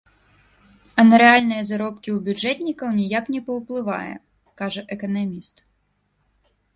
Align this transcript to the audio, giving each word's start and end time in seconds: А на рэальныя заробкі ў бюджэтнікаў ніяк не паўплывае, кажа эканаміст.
А 1.01 1.03
на 1.09 1.15
рэальныя 1.23 1.63
заробкі 1.69 2.09
ў 2.13 2.19
бюджэтнікаў 2.29 2.89
ніяк 3.01 3.25
не 3.33 3.41
паўплывае, 3.49 4.15
кажа 4.63 4.81
эканаміст. 4.97 5.55